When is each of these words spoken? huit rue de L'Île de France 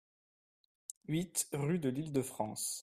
huit 1.05 1.47
rue 1.53 1.77
de 1.77 1.89
L'Île 1.89 2.11
de 2.11 2.23
France 2.23 2.79